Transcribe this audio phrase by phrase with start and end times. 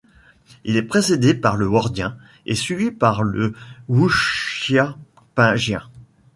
[0.63, 2.17] Il est précédé par le Wordien
[2.47, 3.53] et suivi par le
[3.87, 5.85] Wuchiapingien.